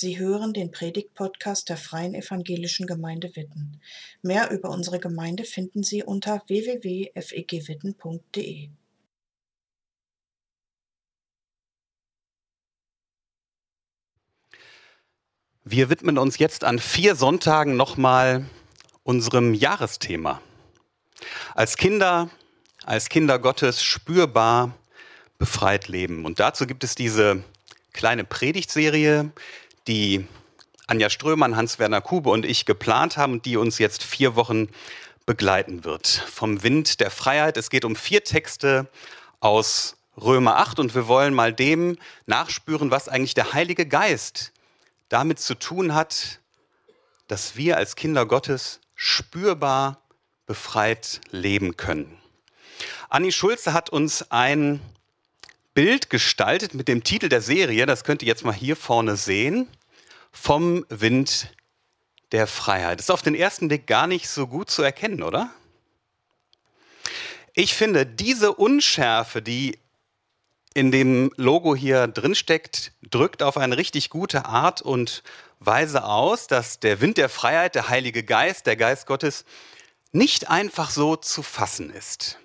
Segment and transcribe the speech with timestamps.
[0.00, 3.80] Sie hören den Predigt-Podcast der Freien Evangelischen Gemeinde Witten.
[4.22, 8.68] Mehr über unsere Gemeinde finden Sie unter www.fegwitten.de.
[15.64, 18.46] Wir widmen uns jetzt an vier Sonntagen nochmal
[19.02, 20.40] unserem Jahresthema.
[21.56, 22.30] Als Kinder,
[22.84, 24.78] als Kinder Gottes spürbar
[25.38, 26.24] befreit leben.
[26.24, 27.42] Und dazu gibt es diese
[27.92, 29.32] kleine Predigtserie,
[29.88, 30.26] die
[30.86, 34.68] Anja Strömann, Hans-Werner Kube und ich geplant haben, die uns jetzt vier Wochen
[35.26, 36.06] begleiten wird.
[36.06, 37.56] Vom Wind der Freiheit.
[37.56, 38.88] Es geht um vier Texte
[39.40, 44.52] aus Römer 8 und wir wollen mal dem nachspüren, was eigentlich der Heilige Geist
[45.08, 46.40] damit zu tun hat,
[47.26, 50.02] dass wir als Kinder Gottes spürbar
[50.46, 52.18] befreit leben können.
[53.08, 54.80] Anni Schulze hat uns ein
[55.74, 59.68] Bild gestaltet mit dem Titel der Serie, das könnt ihr jetzt mal hier vorne sehen,
[60.40, 61.52] vom Wind
[62.30, 63.00] der Freiheit.
[63.00, 65.50] Ist auf den ersten Blick gar nicht so gut zu erkennen, oder?
[67.54, 69.78] Ich finde, diese Unschärfe, die
[70.74, 75.24] in dem Logo hier drin steckt, drückt auf eine richtig gute Art und
[75.58, 79.44] Weise aus, dass der Wind der Freiheit, der Heilige Geist, der Geist Gottes,
[80.12, 82.38] nicht einfach so zu fassen ist.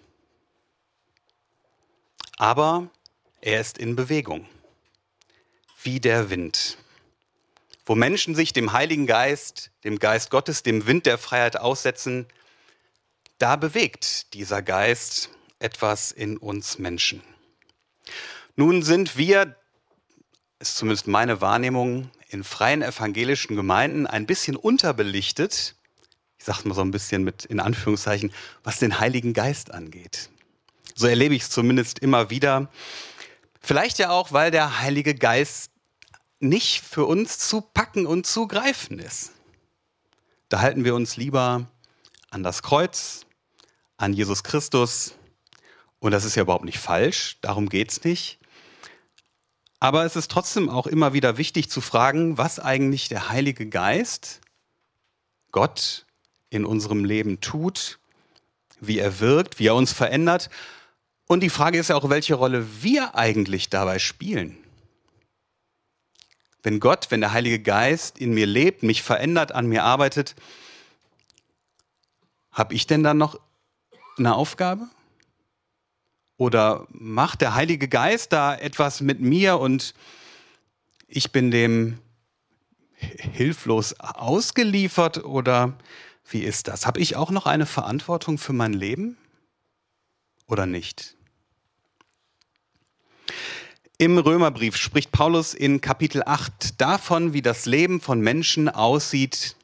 [2.37, 2.89] Aber
[3.39, 4.47] er ist in Bewegung,
[5.83, 6.77] wie der Wind.
[7.85, 12.27] Wo Menschen sich dem Heiligen Geist, dem Geist Gottes, dem Wind der Freiheit aussetzen,
[13.37, 17.21] da bewegt dieser Geist etwas in uns Menschen.
[18.55, 19.55] Nun sind wir,
[20.59, 25.75] ist zumindest meine Wahrnehmung, in freien evangelischen Gemeinden ein bisschen unterbelichtet,
[26.37, 30.29] ich sage mal so ein bisschen mit in Anführungszeichen, was den Heiligen Geist angeht.
[30.95, 32.69] So erlebe ich es zumindest immer wieder.
[33.61, 35.72] Vielleicht ja auch, weil der Heilige Geist
[36.43, 39.31] nicht für uns zu packen und zu greifen ist.
[40.49, 41.67] Da halten wir uns lieber
[42.29, 43.25] an das Kreuz,
[43.97, 45.15] an Jesus Christus.
[45.99, 48.39] Und das ist ja überhaupt nicht falsch, darum geht es nicht.
[49.79, 54.39] Aber es ist trotzdem auch immer wieder wichtig zu fragen, was eigentlich der Heilige Geist,
[55.51, 56.05] Gott,
[56.49, 57.99] in unserem Leben tut,
[58.79, 60.49] wie er wirkt, wie er uns verändert.
[61.25, 64.62] Und die Frage ist ja auch, welche Rolle wir eigentlich dabei spielen.
[66.63, 70.35] Wenn Gott, wenn der Heilige Geist in mir lebt, mich verändert, an mir arbeitet,
[72.51, 73.39] habe ich denn dann noch
[74.17, 74.87] eine Aufgabe?
[76.37, 79.93] Oder macht der Heilige Geist da etwas mit mir und
[81.07, 81.99] ich bin dem
[82.95, 85.25] hilflos ausgeliefert?
[85.25, 85.77] Oder
[86.29, 86.85] wie ist das?
[86.85, 89.17] Habe ich auch noch eine Verantwortung für mein Leben
[90.47, 91.15] oder nicht?
[93.99, 99.55] Im Römerbrief spricht Paulus in Kapitel 8 davon, wie das Leben von Menschen aussieht,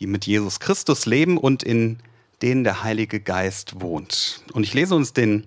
[0.00, 1.98] die mit Jesus Christus leben und in
[2.40, 4.42] denen der Heilige Geist wohnt.
[4.52, 5.46] Und ich lese uns den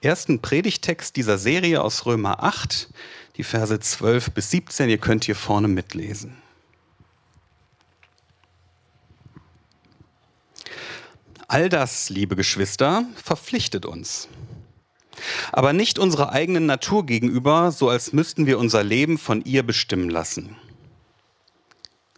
[0.00, 2.88] ersten Predigtext dieser Serie aus Römer 8,
[3.36, 4.88] die Verse 12 bis 17.
[4.88, 6.36] Ihr könnt hier vorne mitlesen.
[11.48, 14.28] All das, liebe Geschwister, verpflichtet uns.
[15.52, 20.10] Aber nicht unserer eigenen Natur gegenüber, so als müssten wir unser Leben von ihr bestimmen
[20.10, 20.56] lassen.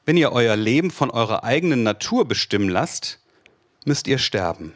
[0.07, 3.21] Wenn ihr euer Leben von eurer eigenen Natur bestimmen lasst,
[3.85, 4.73] müsst ihr sterben.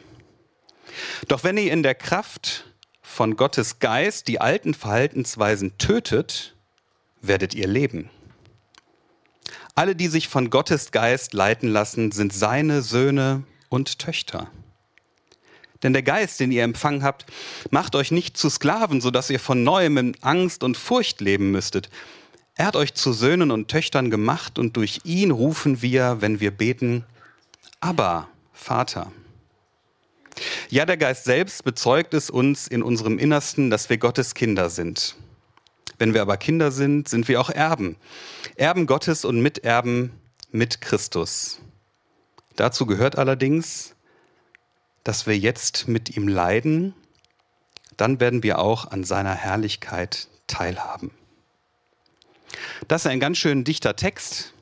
[1.27, 2.65] Doch wenn ihr in der Kraft
[3.01, 6.55] von Gottes Geist die alten Verhaltensweisen tötet,
[7.21, 8.09] werdet ihr leben.
[9.75, 14.49] Alle, die sich von Gottes Geist leiten lassen, sind seine Söhne und Töchter.
[15.83, 17.25] Denn der Geist, den ihr empfangen habt,
[17.71, 21.89] macht euch nicht zu Sklaven, sodass ihr von neuem in Angst und Furcht leben müsstet.
[22.55, 26.51] Er hat euch zu Söhnen und Töchtern gemacht und durch ihn rufen wir, wenn wir
[26.51, 27.05] beten,
[27.79, 29.11] aber Vater.
[30.69, 35.15] Ja, der Geist selbst bezeugt es uns in unserem Innersten, dass wir Gottes Kinder sind.
[35.97, 37.97] Wenn wir aber Kinder sind, sind wir auch Erben.
[38.55, 40.11] Erben Gottes und Miterben
[40.51, 41.59] mit Christus.
[42.55, 43.95] Dazu gehört allerdings,
[45.09, 46.93] dass wir jetzt mit ihm leiden,
[47.97, 51.09] dann werden wir auch an seiner Herrlichkeit teilhaben.
[52.87, 54.53] Das ist ein ganz schön dichter Text.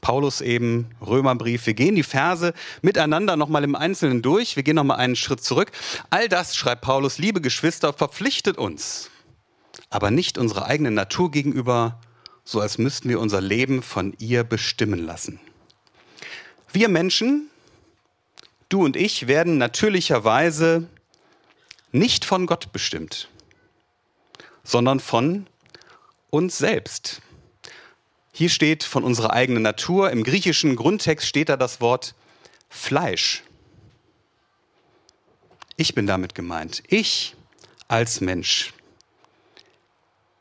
[0.00, 1.66] Paulus eben, Römerbrief.
[1.66, 4.56] Wir gehen die Verse miteinander nochmal im Einzelnen durch.
[4.56, 5.70] Wir gehen nochmal einen Schritt zurück.
[6.08, 9.10] All das, schreibt Paulus, liebe Geschwister, verpflichtet uns,
[9.90, 12.00] aber nicht unserer eigenen Natur gegenüber,
[12.44, 15.38] so als müssten wir unser Leben von ihr bestimmen lassen.
[16.72, 17.50] Wir Menschen
[18.68, 20.88] Du und ich werden natürlicherweise
[21.92, 23.28] nicht von Gott bestimmt,
[24.64, 25.46] sondern von
[26.30, 27.22] uns selbst.
[28.32, 32.14] Hier steht von unserer eigenen Natur, im griechischen Grundtext steht da das Wort
[32.68, 33.44] Fleisch.
[35.76, 36.82] Ich bin damit gemeint.
[36.88, 37.36] Ich
[37.88, 38.72] als Mensch.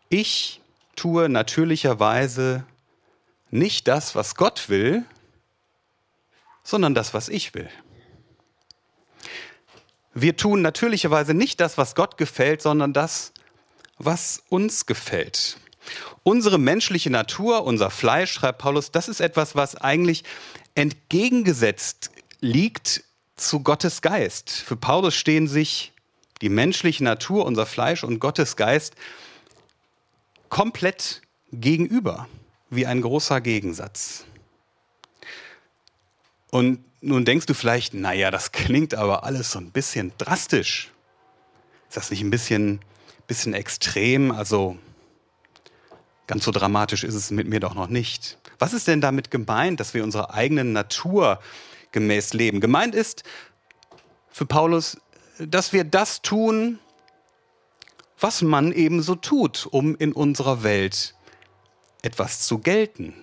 [0.09, 0.61] Ich
[0.95, 2.65] tue natürlicherweise
[3.51, 5.05] nicht das, was Gott will,
[6.63, 7.69] sondern das, was ich will.
[10.17, 13.33] Wir tun natürlicherweise nicht das, was Gott gefällt, sondern das,
[13.97, 15.57] was uns gefällt.
[16.23, 20.23] Unsere menschliche Natur, unser Fleisch, schreibt Paulus, das ist etwas, was eigentlich
[20.73, 23.03] entgegengesetzt liegt
[23.35, 24.49] zu Gottes Geist.
[24.49, 25.91] Für Paulus stehen sich
[26.41, 28.95] die menschliche Natur, unser Fleisch und Gottes Geist
[30.47, 32.29] komplett gegenüber,
[32.69, 34.23] wie ein großer Gegensatz.
[36.55, 40.89] Und nun denkst du vielleicht, naja, das klingt aber alles so ein bisschen drastisch.
[41.89, 42.79] Ist das nicht ein bisschen,
[43.27, 44.31] bisschen extrem?
[44.31, 44.77] Also
[46.27, 48.37] Ganz so dramatisch ist es mit mir doch noch nicht.
[48.57, 51.39] Was ist denn damit gemeint, dass wir unserer eigenen Natur
[51.91, 52.61] gemäß leben?
[52.61, 53.23] Gemeint ist
[54.29, 54.97] für Paulus,
[55.37, 56.79] dass wir das tun,
[58.17, 61.15] was man eben so tut, um in unserer Welt
[62.01, 63.13] etwas zu gelten.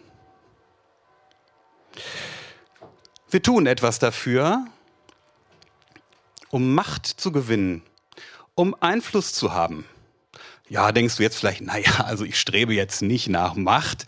[3.32, 4.66] Wir tun etwas dafür,
[6.50, 7.80] um Macht zu gewinnen,
[8.54, 9.86] um Einfluss zu haben.
[10.68, 14.04] Ja, denkst du jetzt vielleicht, naja, also ich strebe jetzt nicht nach Macht.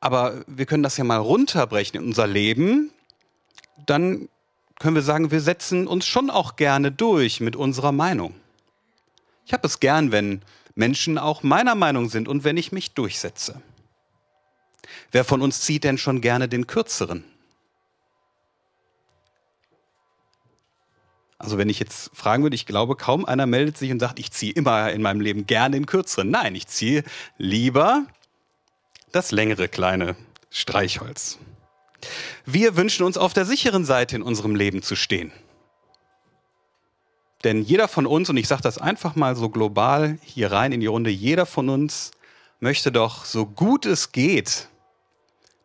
[0.00, 2.90] Aber wir können das ja mal runterbrechen in unser Leben.
[3.86, 4.28] Dann
[4.80, 8.34] können wir sagen, wir setzen uns schon auch gerne durch mit unserer Meinung.
[9.46, 10.42] Ich habe es gern, wenn
[10.74, 13.62] Menschen auch meiner Meinung sind und wenn ich mich durchsetze.
[15.12, 17.24] Wer von uns zieht denn schon gerne den kürzeren?
[21.38, 24.32] Also wenn ich jetzt fragen würde, ich glaube, kaum einer meldet sich und sagt, ich
[24.32, 26.30] ziehe immer in meinem Leben gerne den kürzeren.
[26.30, 27.04] Nein, ich ziehe
[27.36, 28.06] lieber
[29.12, 30.16] das längere kleine
[30.50, 31.38] Streichholz.
[32.44, 35.32] Wir wünschen uns auf der sicheren Seite in unserem Leben zu stehen.
[37.44, 40.80] Denn jeder von uns, und ich sage das einfach mal so global hier rein in
[40.80, 42.10] die Runde, jeder von uns
[42.60, 44.68] möchte doch so gut es geht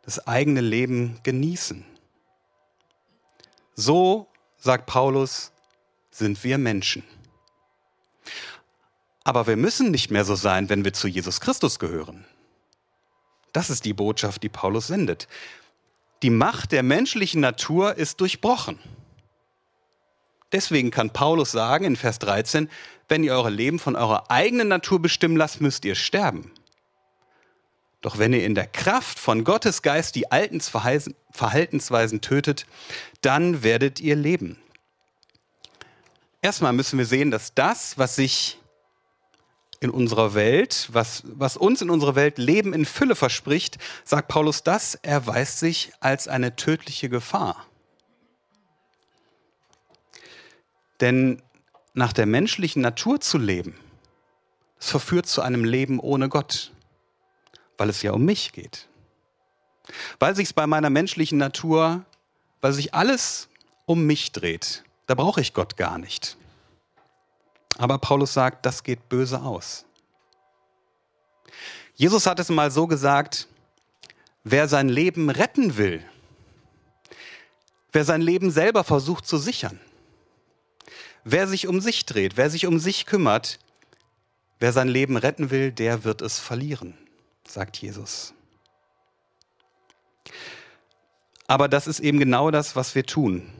[0.03, 1.83] das eigene Leben genießen.
[3.75, 5.51] So, sagt Paulus,
[6.11, 7.03] sind wir Menschen.
[9.23, 12.25] Aber wir müssen nicht mehr so sein, wenn wir zu Jesus Christus gehören.
[13.53, 15.27] Das ist die Botschaft, die Paulus sendet.
[16.21, 18.79] Die Macht der menschlichen Natur ist durchbrochen.
[20.51, 22.69] Deswegen kann Paulus sagen in Vers 13,
[23.07, 26.51] wenn ihr euer Leben von eurer eigenen Natur bestimmen lasst, müsst ihr sterben.
[28.03, 32.67] Doch wenn ihr in der Kraft von Gottes Geist die alten Verhaltensweisen tötet,
[33.21, 34.59] dann werdet ihr leben.
[36.41, 38.59] Erstmal müssen wir sehen, dass das, was sich
[39.79, 44.63] in unserer Welt, was, was uns in unserer Welt Leben in Fülle verspricht, sagt Paulus,
[44.63, 47.65] das erweist sich als eine tödliche Gefahr.
[50.99, 51.41] Denn
[51.93, 53.79] nach der menschlichen Natur zu leben,
[54.77, 56.72] das verführt zu einem Leben ohne Gott,
[57.77, 58.87] weil es ja um mich geht.
[60.19, 62.05] Weil sich bei meiner menschlichen Natur,
[62.61, 63.49] weil sich alles
[63.85, 66.37] um mich dreht, da brauche ich Gott gar nicht.
[67.77, 69.85] Aber Paulus sagt, das geht böse aus.
[71.95, 73.47] Jesus hat es mal so gesagt,
[74.43, 76.03] wer sein Leben retten will,
[77.91, 79.79] wer sein Leben selber versucht zu sichern,
[81.23, 83.59] wer sich um sich dreht, wer sich um sich kümmert,
[84.59, 86.97] wer sein Leben retten will, der wird es verlieren,
[87.47, 88.33] sagt Jesus.
[91.47, 93.51] Aber das ist eben genau das, was wir tun.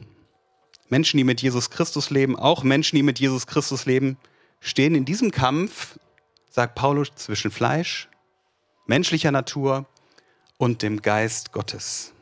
[0.88, 4.16] Menschen, die mit Jesus Christus leben, auch Menschen, die mit Jesus Christus leben,
[4.60, 5.98] stehen in diesem Kampf,
[6.50, 8.08] sagt Paulus, zwischen Fleisch,
[8.86, 9.86] menschlicher Natur
[10.56, 12.12] und dem Geist Gottes.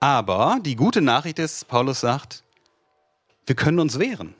[0.00, 2.44] Aber die gute Nachricht ist, Paulus sagt,
[3.46, 4.34] wir können uns wehren.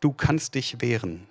[0.00, 1.26] Du kannst dich wehren.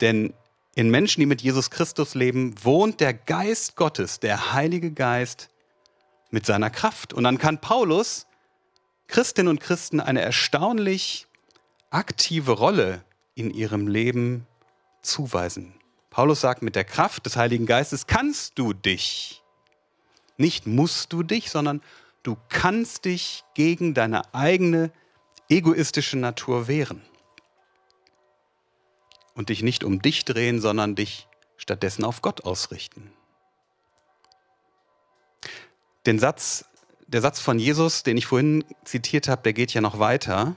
[0.00, 0.34] Denn
[0.74, 5.50] in Menschen, die mit Jesus Christus leben, wohnt der Geist Gottes, der Heilige Geist,
[6.30, 7.12] mit seiner Kraft.
[7.12, 8.26] Und dann kann Paulus
[9.06, 11.26] Christinnen und Christen eine erstaunlich
[11.90, 14.46] aktive Rolle in ihrem Leben
[15.02, 15.74] zuweisen.
[16.08, 19.42] Paulus sagt, mit der Kraft des Heiligen Geistes kannst du dich,
[20.38, 21.82] nicht musst du dich, sondern
[22.22, 24.90] du kannst dich gegen deine eigene
[25.48, 27.02] egoistische Natur wehren.
[29.34, 33.12] Und dich nicht um dich drehen, sondern dich stattdessen auf Gott ausrichten.
[36.06, 36.64] Den Satz,
[37.06, 40.56] der Satz von Jesus, den ich vorhin zitiert habe, der geht ja noch weiter.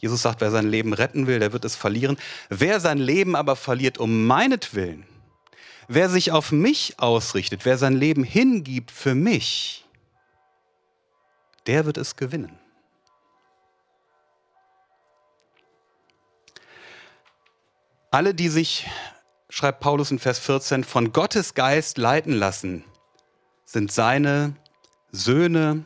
[0.00, 2.18] Jesus sagt, wer sein Leben retten will, der wird es verlieren.
[2.50, 5.06] Wer sein Leben aber verliert um meinetwillen,
[5.88, 9.86] wer sich auf mich ausrichtet, wer sein Leben hingibt für mich,
[11.66, 12.58] der wird es gewinnen.
[18.14, 18.86] Alle, die sich,
[19.50, 22.84] schreibt Paulus in Vers 14, von Gottes Geist leiten lassen,
[23.64, 24.54] sind seine
[25.10, 25.84] Söhne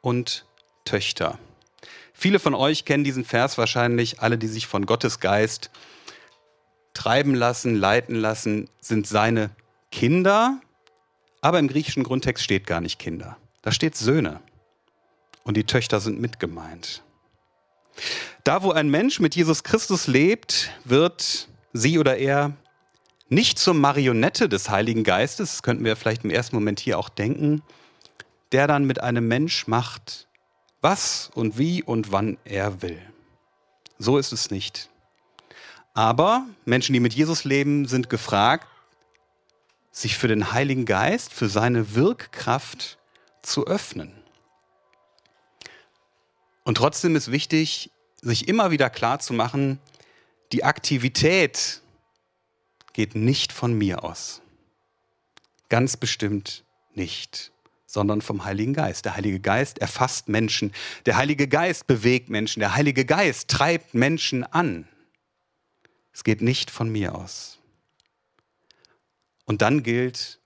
[0.00, 0.46] und
[0.84, 1.36] Töchter.
[2.12, 5.72] Viele von euch kennen diesen Vers wahrscheinlich, alle, die sich von Gottes Geist
[6.92, 9.50] treiben lassen, leiten lassen, sind seine
[9.90, 10.60] Kinder,
[11.40, 13.36] aber im griechischen Grundtext steht gar nicht Kinder.
[13.62, 14.40] Da steht Söhne
[15.42, 17.02] und die Töchter sind mitgemeint.
[18.44, 22.56] Da, wo ein Mensch mit Jesus Christus lebt, wird sie oder er
[23.28, 27.10] nicht zur Marionette des Heiligen Geistes, das könnten wir vielleicht im ersten Moment hier auch
[27.10, 27.62] denken,
[28.52, 30.28] der dann mit einem Mensch macht,
[30.80, 33.00] was und wie und wann er will.
[33.98, 34.88] So ist es nicht.
[35.92, 38.66] Aber Menschen, die mit Jesus leben, sind gefragt,
[39.90, 42.98] sich für den Heiligen Geist, für seine Wirkkraft
[43.42, 44.12] zu öffnen.
[46.64, 47.90] Und trotzdem ist wichtig,
[48.20, 49.78] sich immer wieder klar zu machen,
[50.54, 51.82] die Aktivität
[52.92, 54.40] geht nicht von mir aus.
[55.68, 56.62] Ganz bestimmt
[56.94, 57.50] nicht,
[57.86, 59.04] sondern vom Heiligen Geist.
[59.04, 60.72] Der Heilige Geist erfasst Menschen.
[61.06, 62.60] Der Heilige Geist bewegt Menschen.
[62.60, 64.86] Der Heilige Geist treibt Menschen an.
[66.12, 67.58] Es geht nicht von mir aus.
[69.46, 70.38] Und dann gilt,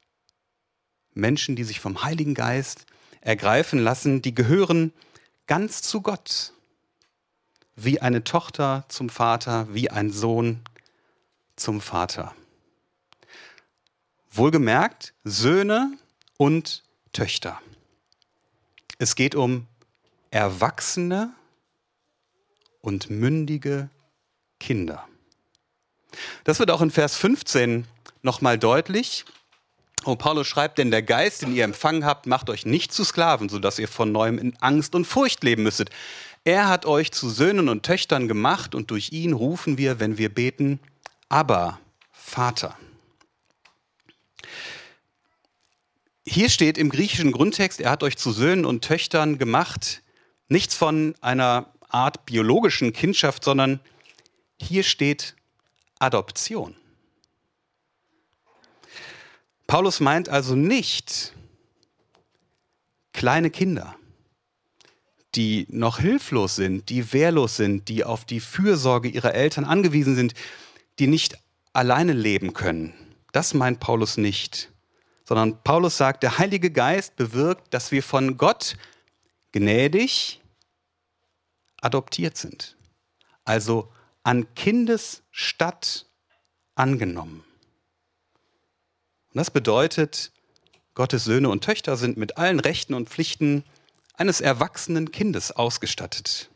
[1.12, 2.86] Menschen, die sich vom Heiligen Geist
[3.20, 4.94] ergreifen lassen, die gehören
[5.46, 6.54] ganz zu Gott.
[7.80, 10.62] Wie eine Tochter zum Vater, wie ein Sohn
[11.54, 12.34] zum Vater.
[14.32, 15.92] Wohlgemerkt, Söhne
[16.36, 16.82] und
[17.12, 17.60] Töchter.
[18.98, 19.68] Es geht um
[20.32, 21.32] erwachsene
[22.80, 23.90] und mündige
[24.58, 25.06] Kinder.
[26.42, 27.86] Das wird auch in Vers 15
[28.22, 29.24] nochmal deutlich.
[30.04, 33.48] Oh, Paulus schreibt, denn der Geist, den ihr empfangen habt, macht euch nicht zu Sklaven,
[33.48, 35.90] sodass ihr von neuem in Angst und Furcht leben müsstet.
[36.44, 40.32] Er hat euch zu Söhnen und Töchtern gemacht und durch ihn rufen wir, wenn wir
[40.32, 40.80] beten,
[41.28, 41.78] aber
[42.12, 42.76] Vater.
[46.26, 50.02] Hier steht im griechischen Grundtext, er hat euch zu Söhnen und Töchtern gemacht,
[50.48, 53.80] nichts von einer Art biologischen Kindschaft, sondern
[54.60, 55.36] hier steht
[55.98, 56.76] Adoption.
[59.66, 61.34] Paulus meint also nicht
[63.12, 63.96] kleine Kinder,
[65.34, 70.34] die noch hilflos sind, die wehrlos sind, die auf die Fürsorge ihrer Eltern angewiesen sind,
[70.98, 71.38] die nicht
[71.72, 72.94] alleine leben können.
[73.32, 74.72] Das meint Paulus nicht,
[75.24, 78.76] sondern Paulus sagt, der Heilige Geist bewirkt, dass wir von Gott
[79.52, 80.40] gnädig
[81.80, 82.76] adoptiert sind.
[83.44, 83.92] Also
[84.22, 86.06] an Kindesstatt
[86.74, 87.44] angenommen.
[89.32, 90.32] Und das bedeutet,
[90.94, 93.64] Gottes Söhne und Töchter sind mit allen Rechten und Pflichten
[94.18, 96.50] eines erwachsenen Kindes ausgestattet.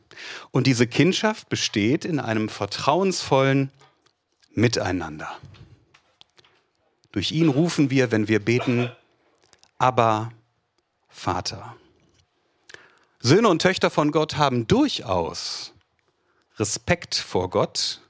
[0.50, 3.71] Und diese Kindschaft besteht in einem vertrauensvollen
[4.54, 5.35] Miteinander.
[7.12, 8.90] Durch ihn rufen wir, wenn wir beten,
[9.78, 10.33] aber
[11.09, 11.76] Vater.
[13.21, 15.73] Söhne und Töchter von Gott haben durchaus
[16.57, 18.00] Respekt vor Gott,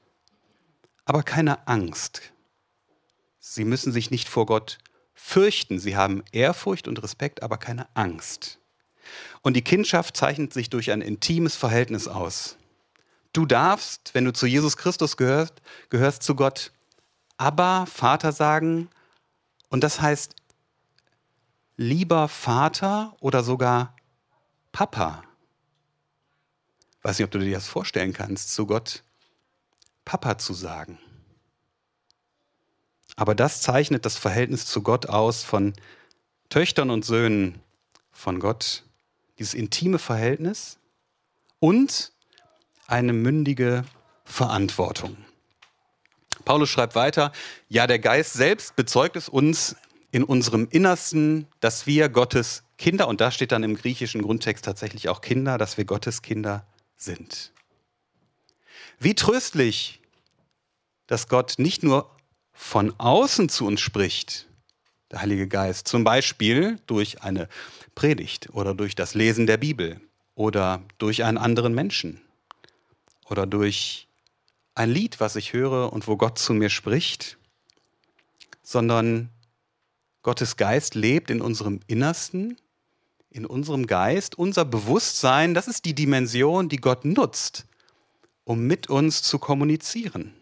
[1.04, 2.32] aber keine Angst.
[3.38, 4.78] Sie müssen sich nicht vor Gott
[5.14, 5.78] fürchten.
[5.78, 8.58] Sie haben Ehrfurcht und Respekt, aber keine Angst.
[9.42, 12.56] Und die Kindschaft zeichnet sich durch ein intimes Verhältnis aus.
[13.32, 16.72] Du darfst, wenn du zu Jesus Christus gehörst, gehörst zu Gott,
[17.36, 18.88] aber Vater sagen.
[19.68, 20.36] Und das heißt,
[21.76, 23.96] lieber Vater oder sogar
[24.70, 25.22] Papa.
[27.02, 29.02] Weiß nicht, ob du dir das vorstellen kannst, zu Gott
[30.04, 30.98] Papa zu sagen.
[33.16, 35.74] Aber das zeichnet das Verhältnis zu Gott aus von
[36.48, 37.60] Töchtern und Söhnen
[38.10, 38.84] von Gott,
[39.38, 40.78] dieses intime Verhältnis
[41.58, 42.12] und
[42.86, 43.84] eine mündige
[44.24, 45.16] Verantwortung.
[46.44, 47.32] Paulus schreibt weiter,
[47.68, 49.76] ja, der Geist selbst bezeugt es uns
[50.10, 55.08] in unserem Innersten, dass wir Gottes Kinder, und da steht dann im griechischen Grundtext tatsächlich
[55.08, 57.52] auch Kinder, dass wir Gottes Kinder sind.
[58.98, 60.00] Wie tröstlich,
[61.06, 62.14] dass Gott nicht nur
[62.52, 64.48] von außen zu uns spricht,
[65.12, 67.48] der Heilige Geist, zum Beispiel durch eine
[67.94, 70.00] Predigt oder durch das Lesen der Bibel
[70.34, 72.20] oder durch einen anderen Menschen
[73.26, 74.08] oder durch
[74.74, 77.36] ein Lied, was ich höre und wo Gott zu mir spricht,
[78.62, 79.28] sondern
[80.22, 82.56] Gottes Geist lebt in unserem Innersten
[83.32, 87.66] in unserem Geist, unser Bewusstsein, das ist die Dimension, die Gott nutzt,
[88.44, 90.34] um mit uns zu kommunizieren.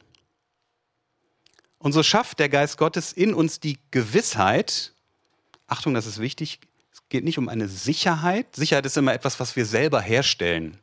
[1.80, 4.92] Und so schafft der Geist Gottes in uns die Gewissheit,
[5.66, 6.60] Achtung, das ist wichtig,
[6.92, 8.54] es geht nicht um eine Sicherheit.
[8.54, 10.76] Sicherheit ist immer etwas, was wir selber herstellen.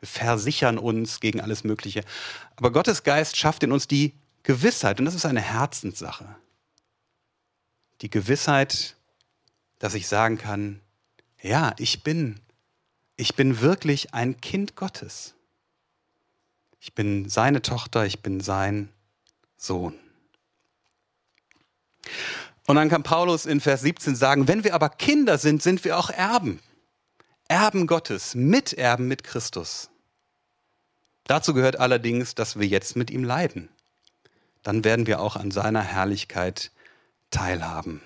[0.00, 2.04] Wir versichern uns gegen alles Mögliche.
[2.56, 6.36] Aber Gottes Geist schafft in uns die Gewissheit, und das ist eine Herzenssache.
[8.02, 8.96] Die Gewissheit,
[9.78, 10.80] dass ich sagen kann,
[11.40, 12.38] ja, ich bin,
[13.16, 15.34] ich bin wirklich ein Kind Gottes.
[16.80, 18.90] Ich bin seine Tochter, ich bin sein
[19.56, 19.94] Sohn.
[22.66, 25.98] Und dann kann Paulus in Vers 17 sagen, wenn wir aber Kinder sind, sind wir
[25.98, 26.60] auch Erben.
[27.48, 29.90] Erben Gottes, Miterben mit Christus.
[31.24, 33.68] Dazu gehört allerdings, dass wir jetzt mit ihm leiden.
[34.62, 36.70] Dann werden wir auch an seiner Herrlichkeit
[37.30, 38.00] teilhaben.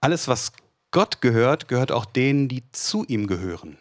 [0.00, 0.52] Alles, was
[0.90, 3.78] Gott gehört, gehört auch denen, die zu ihm gehören.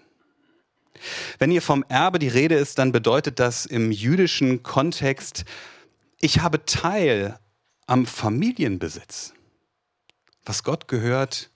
[1.38, 5.44] Wenn hier vom Erbe die Rede ist, dann bedeutet das im jüdischen Kontext,
[6.24, 7.38] ich habe Teil
[7.86, 9.34] am Familienbesitz.
[10.46, 11.50] Was Gott gehört,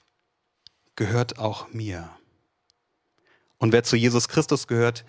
[0.97, 2.09] gehört auch mir.
[3.57, 5.05] Und wer zu Jesus Christus gehört,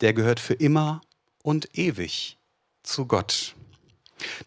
[0.00, 1.00] der gehört für immer
[1.44, 2.36] und ewig
[2.82, 3.54] zu Gott.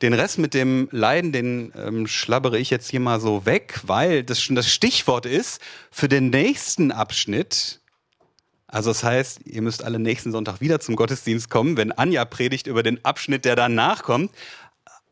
[0.01, 4.25] Den Rest mit dem Leiden, den ähm, schlabbere ich jetzt hier mal so weg, weil
[4.25, 7.81] das schon das Stichwort ist für den nächsten Abschnitt.
[8.72, 12.68] Also das heißt, ihr müsst alle nächsten Sonntag wieder zum Gottesdienst kommen, wenn Anja predigt
[12.68, 14.32] über den Abschnitt, der danach kommt.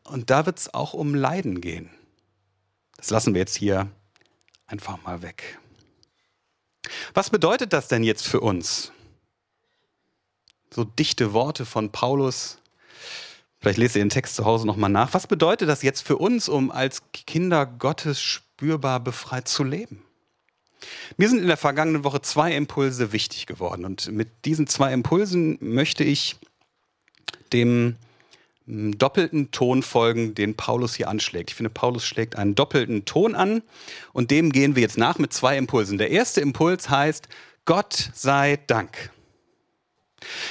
[0.04, 1.90] Und da wird es auch um Leiden gehen.
[2.96, 3.88] Das lassen wir jetzt hier
[4.66, 5.58] einfach mal weg.
[7.12, 8.92] Was bedeutet das denn jetzt für uns?
[10.74, 12.58] So dichte Worte von Paulus.
[13.58, 15.12] Vielleicht lest ihr den Text zu Hause nochmal nach.
[15.12, 20.02] Was bedeutet das jetzt für uns, um als Kinder Gottes spürbar befreit zu leben?
[21.16, 23.84] Mir sind in der vergangenen Woche zwei Impulse wichtig geworden.
[23.84, 26.36] Und mit diesen zwei Impulsen möchte ich
[27.52, 27.96] dem
[28.66, 31.50] doppelten Ton folgen, den Paulus hier anschlägt.
[31.50, 33.62] Ich finde, Paulus schlägt einen doppelten Ton an
[34.12, 35.98] und dem gehen wir jetzt nach mit zwei Impulsen.
[35.98, 37.28] Der erste Impuls heißt,
[37.64, 39.10] Gott sei Dank.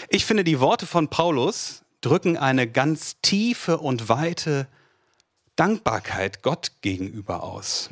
[0.10, 4.68] Ich finde, die Worte von Paulus drücken eine ganz tiefe und weite
[5.56, 7.90] Dankbarkeit Gott gegenüber aus.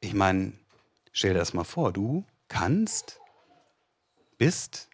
[0.00, 0.52] Ich meine,
[1.16, 3.20] stell dir das mal vor, du kannst,
[4.38, 4.88] bist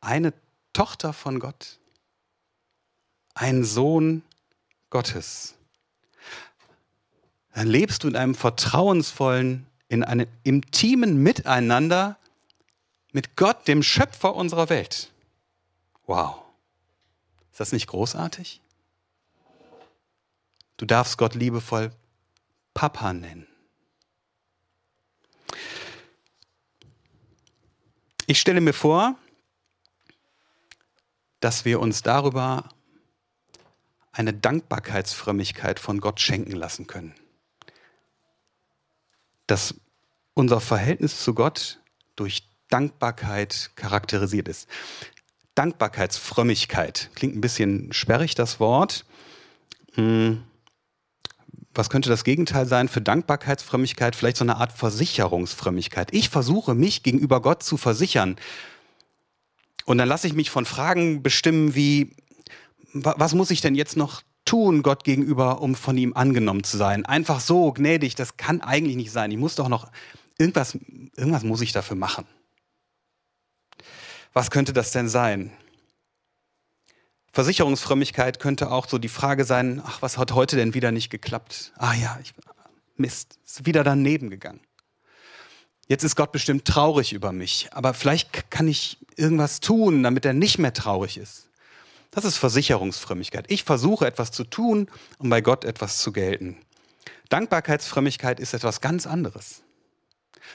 [0.00, 0.32] eine
[0.72, 1.78] Tochter von Gott
[3.34, 4.22] ein Sohn
[4.90, 5.54] Gottes.
[7.54, 12.16] Dann lebst du in einem vertrauensvollen, in einem intimen Miteinander
[13.12, 15.10] mit Gott, dem Schöpfer unserer Welt.
[16.06, 16.42] Wow.
[17.50, 18.60] Ist das nicht großartig?
[20.78, 21.92] Du darfst Gott liebevoll
[22.72, 23.46] Papa nennen.
[28.26, 29.16] Ich stelle mir vor,
[31.40, 32.68] dass wir uns darüber
[34.12, 37.14] eine Dankbarkeitsfrömmigkeit von Gott schenken lassen können.
[39.46, 39.74] Dass
[40.34, 41.80] unser Verhältnis zu Gott
[42.16, 44.68] durch Dankbarkeit charakterisiert ist.
[45.54, 49.04] Dankbarkeitsfrömmigkeit klingt ein bisschen sperrig, das Wort.
[49.94, 50.44] Hm.
[51.74, 54.14] Was könnte das Gegenteil sein für Dankbarkeitsfrömmigkeit?
[54.14, 56.08] Vielleicht so eine Art Versicherungsfrömmigkeit.
[56.12, 58.36] Ich versuche mich gegenüber Gott zu versichern.
[59.84, 62.14] Und dann lasse ich mich von Fragen bestimmen wie,
[62.92, 67.06] was muss ich denn jetzt noch tun Gott gegenüber, um von ihm angenommen zu sein?
[67.06, 69.30] Einfach so gnädig, das kann eigentlich nicht sein.
[69.30, 69.90] Ich muss doch noch,
[70.38, 70.76] irgendwas,
[71.16, 72.26] irgendwas muss ich dafür machen.
[74.34, 75.52] Was könnte das denn sein?
[77.32, 81.72] Versicherungsfrömmigkeit könnte auch so die Frage sein, ach, was hat heute denn wieder nicht geklappt?
[81.76, 82.34] Ah ja, ich,
[82.96, 84.60] Mist, ist wieder daneben gegangen.
[85.88, 90.34] Jetzt ist Gott bestimmt traurig über mich, aber vielleicht kann ich irgendwas tun, damit er
[90.34, 91.48] nicht mehr traurig ist.
[92.10, 93.50] Das ist Versicherungsfrömmigkeit.
[93.50, 96.58] Ich versuche etwas zu tun, um bei Gott etwas zu gelten.
[97.30, 99.62] Dankbarkeitsfrömmigkeit ist etwas ganz anderes.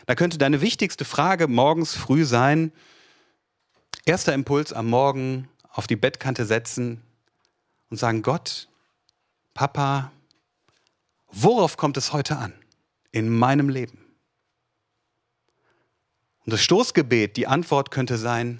[0.06, 2.72] Da könnte deine wichtigste Frage morgens früh sein,
[4.06, 7.04] erster Impuls am Morgen auf die Bettkante setzen
[7.92, 8.68] und sagen, Gott,
[9.54, 10.12] Papa,
[11.28, 12.52] worauf kommt es heute an
[13.12, 14.00] in meinem Leben?
[16.46, 18.60] Und das Stoßgebet, die Antwort könnte sein,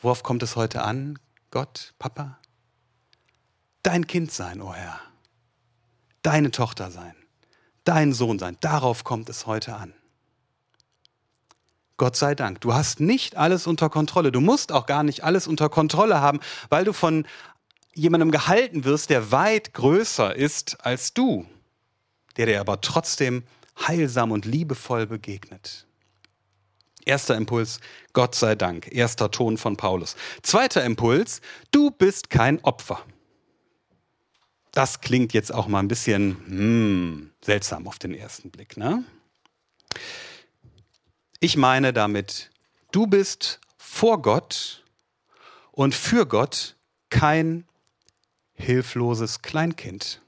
[0.00, 1.18] worauf kommt es heute an?
[1.50, 2.38] Gott, Papa,
[3.82, 5.00] dein Kind sein, o oh Herr,
[6.22, 7.14] deine Tochter sein,
[7.84, 9.92] dein Sohn sein, darauf kommt es heute an.
[12.02, 14.32] Gott sei Dank, du hast nicht alles unter Kontrolle.
[14.32, 17.24] Du musst auch gar nicht alles unter Kontrolle haben, weil du von
[17.94, 21.46] jemandem gehalten wirst, der weit größer ist als du,
[22.36, 23.44] der dir aber trotzdem
[23.86, 25.86] heilsam und liebevoll begegnet.
[27.04, 27.78] Erster Impuls,
[28.14, 28.92] Gott sei Dank.
[28.92, 30.16] Erster Ton von Paulus.
[30.42, 33.00] Zweiter Impuls, du bist kein Opfer.
[34.72, 38.76] Das klingt jetzt auch mal ein bisschen hmm, seltsam auf den ersten Blick.
[38.76, 39.04] Ne?
[41.44, 42.52] Ich meine damit,
[42.92, 44.84] du bist vor Gott
[45.72, 46.76] und für Gott
[47.10, 47.66] kein
[48.54, 50.22] hilfloses Kleinkind.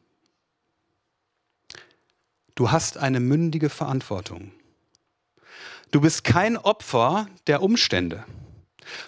[2.56, 4.50] Du hast eine mündige Verantwortung.
[5.92, 8.24] Du bist kein Opfer der Umstände.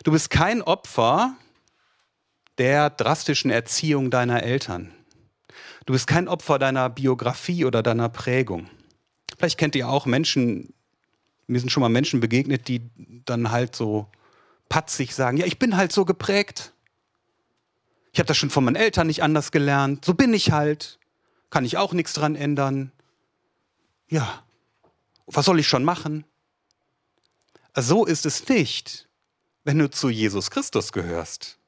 [0.05, 1.35] Du bist kein Opfer
[2.59, 4.95] der drastischen Erziehung deiner Eltern.
[5.87, 8.71] Du bist kein Opfer deiner Biografie oder deiner Prägung.
[9.37, 10.73] Vielleicht kennt ihr auch Menschen,
[11.47, 12.83] mir sind schon mal Menschen begegnet, die
[13.25, 14.09] dann halt so
[14.69, 16.73] patzig sagen, ja, ich bin halt so geprägt.
[18.13, 20.05] Ich habe das schon von meinen Eltern nicht anders gelernt.
[20.05, 20.99] So bin ich halt.
[21.51, 22.91] Kann ich auch nichts dran ändern.
[24.09, 24.43] Ja,
[25.27, 26.25] was soll ich schon machen?
[27.75, 29.09] So ist es nicht,
[29.65, 31.59] wenn du zu Jesus Christus gehörst.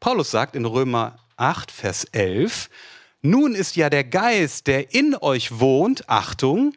[0.00, 2.70] Paulus sagt in Römer 8, Vers 11,
[3.20, 6.72] nun ist ja der Geist, der in euch wohnt, Achtung,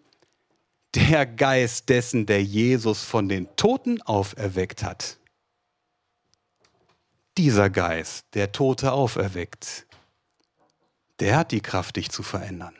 [0.95, 5.17] der Geist dessen, der Jesus von den Toten auferweckt hat.
[7.37, 9.87] Dieser Geist, der Tote auferweckt,
[11.19, 12.75] der hat die Kraft, dich zu verändern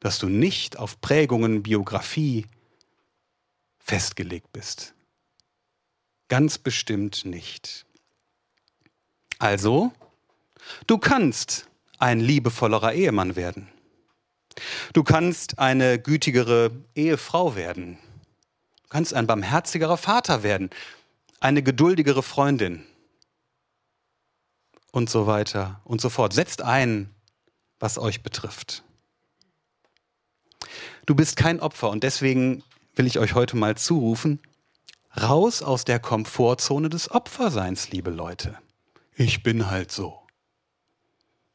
[0.00, 2.46] dass du nicht auf Prägungen, Biografie
[3.78, 4.94] festgelegt bist.
[6.28, 7.86] Ganz bestimmt nicht.
[9.38, 9.92] Also,
[10.86, 13.68] du kannst ein liebevollerer Ehemann werden.
[14.92, 17.98] Du kannst eine gütigere Ehefrau werden.
[18.84, 20.70] Du kannst ein barmherzigerer Vater werden,
[21.40, 22.84] eine geduldigere Freundin
[24.92, 26.32] und so weiter und so fort.
[26.32, 27.14] Setzt ein,
[27.78, 28.82] was euch betrifft.
[31.06, 32.62] Du bist kein Opfer und deswegen
[32.94, 34.40] will ich euch heute mal zurufen,
[35.18, 38.58] raus aus der Komfortzone des Opferseins, liebe Leute.
[39.14, 40.27] Ich bin halt so.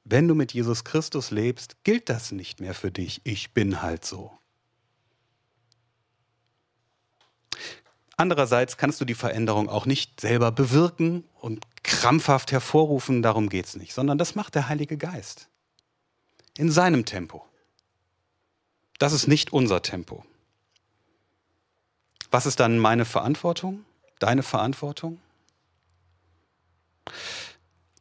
[0.05, 3.21] Wenn du mit Jesus Christus lebst, gilt das nicht mehr für dich.
[3.23, 4.37] Ich bin halt so.
[8.15, 13.75] Andererseits kannst du die Veränderung auch nicht selber bewirken und krampfhaft hervorrufen, darum geht es
[13.75, 15.49] nicht, sondern das macht der Heilige Geist.
[16.57, 17.45] In seinem Tempo.
[18.99, 20.23] Das ist nicht unser Tempo.
[22.29, 23.85] Was ist dann meine Verantwortung?
[24.19, 25.19] Deine Verantwortung?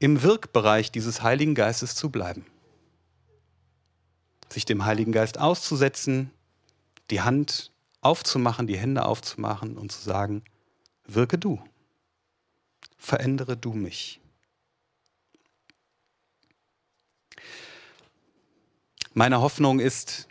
[0.03, 2.45] Im Wirkbereich dieses Heiligen Geistes zu bleiben.
[4.49, 6.33] Sich dem Heiligen Geist auszusetzen,
[7.11, 10.43] die Hand aufzumachen, die Hände aufzumachen und zu sagen,
[11.07, 11.63] wirke du,
[12.99, 14.21] verändere du mich.
[19.15, 20.27] Meine Hoffnung ist,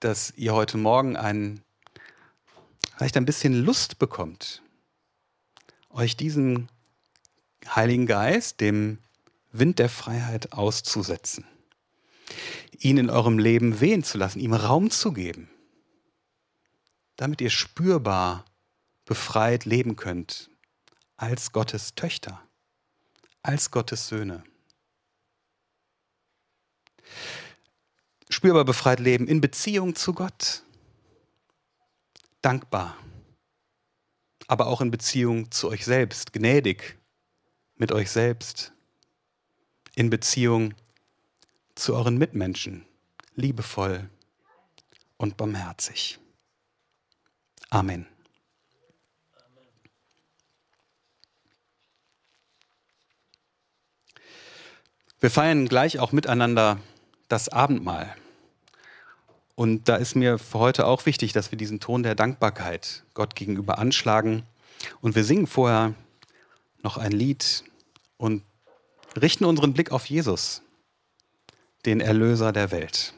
[0.00, 1.62] dass ihr heute Morgen ein,
[2.96, 4.62] vielleicht ein bisschen Lust bekommt,
[5.90, 6.68] euch diesem
[7.68, 8.98] Heiligen Geist, dem
[9.52, 11.44] Wind der Freiheit auszusetzen,
[12.78, 15.48] ihn in eurem Leben wehen zu lassen, ihm Raum zu geben,
[17.16, 18.44] damit ihr spürbar
[19.04, 20.50] befreit leben könnt
[21.16, 22.42] als Gottes Töchter,
[23.42, 24.42] als Gottes Söhne
[28.32, 30.62] spürbar befreit leben in Beziehung zu Gott.
[32.40, 32.96] Dankbar.
[34.48, 36.98] Aber auch in Beziehung zu euch selbst, gnädig
[37.76, 38.72] mit euch selbst.
[39.94, 40.74] In Beziehung
[41.74, 42.86] zu euren Mitmenschen,
[43.34, 44.08] liebevoll
[45.16, 46.18] und barmherzig.
[47.70, 48.06] Amen.
[55.20, 56.78] Wir feiern gleich auch miteinander
[57.28, 58.16] das Abendmahl.
[59.54, 63.36] Und da ist mir für heute auch wichtig, dass wir diesen Ton der Dankbarkeit Gott
[63.36, 64.42] gegenüber anschlagen.
[65.00, 65.94] Und wir singen vorher
[66.82, 67.64] noch ein Lied
[68.16, 68.44] und
[69.16, 70.62] richten unseren Blick auf Jesus,
[71.84, 73.14] den Erlöser der Welt.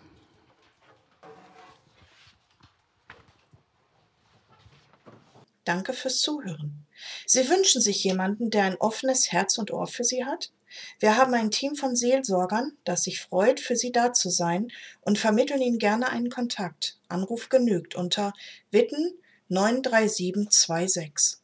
[5.65, 6.87] Danke fürs Zuhören.
[7.27, 10.53] Sie wünschen sich jemanden, der ein offenes Herz und Ohr für Sie hat?
[10.99, 15.19] Wir haben ein Team von Seelsorgern, das sich freut, für Sie da zu sein und
[15.19, 16.99] vermitteln Ihnen gerne einen Kontakt.
[17.09, 18.35] Anruf genügt unter
[18.71, 19.15] Witten
[19.49, 21.44] 93726.